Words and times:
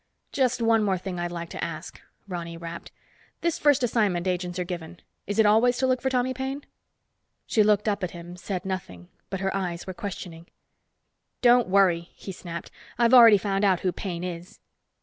"Just 0.31 0.63
one 0.63 0.83
more 0.83 0.97
thing 0.97 1.19
I'd 1.19 1.31
like 1.31 1.49
to 1.51 1.63
ask," 1.63 2.01
Ronny 2.27 2.57
rapped. 2.57 2.91
"This 3.41 3.59
first 3.59 3.83
assignment, 3.83 4.25
agents 4.25 4.57
are 4.57 4.63
given. 4.63 4.99
Is 5.27 5.37
it 5.37 5.45
always 5.45 5.77
to 5.77 5.85
look 5.85 6.01
for 6.01 6.09
Tommy 6.09 6.33
Paine?" 6.33 6.65
She 7.45 7.61
looked 7.61 7.87
up 7.87 8.03
at 8.03 8.09
him, 8.09 8.35
said 8.35 8.65
nothing, 8.65 9.09
but 9.29 9.41
her 9.41 9.55
eyes 9.55 9.85
were 9.85 9.93
questioning. 9.93 10.47
"Don't 11.43 11.67
worry," 11.67 12.09
he 12.15 12.31
snapped. 12.31 12.71
"I've 12.97 13.13
already 13.13 13.37
found 13.37 13.63
out 13.63 13.81
who 13.81 13.91
Paine 13.91 14.23
is." 14.23 14.59